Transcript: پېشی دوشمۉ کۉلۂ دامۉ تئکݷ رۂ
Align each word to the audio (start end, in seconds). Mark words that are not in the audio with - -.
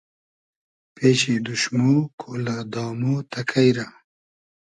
پېشی 0.95 1.35
دوشمۉ 1.45 1.85
کۉلۂ 2.19 2.55
دامۉ 2.73 3.01
تئکݷ 3.31 3.67
رۂ 3.85 3.87